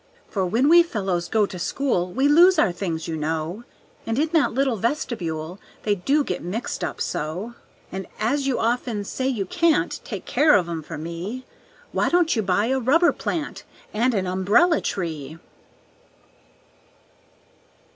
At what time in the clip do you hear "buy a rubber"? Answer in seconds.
12.41-13.11